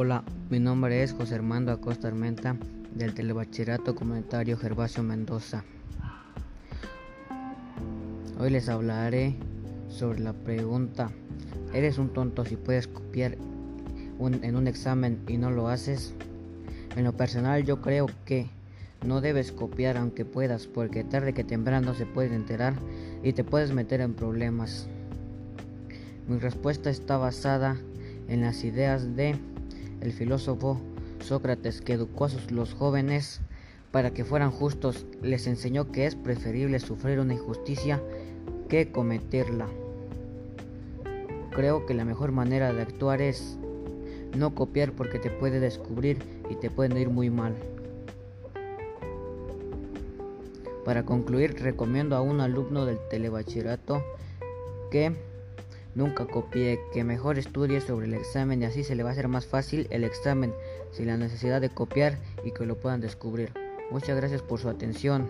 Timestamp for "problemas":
24.14-24.86